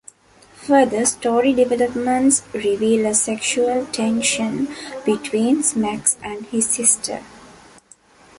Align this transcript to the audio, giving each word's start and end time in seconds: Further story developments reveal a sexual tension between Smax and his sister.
Further 0.55 1.05
story 1.05 1.53
developments 1.53 2.41
reveal 2.53 3.05
a 3.05 3.13
sexual 3.13 3.85
tension 3.91 4.65
between 5.05 5.61
Smax 5.61 6.15
and 6.23 6.43
his 6.47 6.67
sister. 6.67 7.21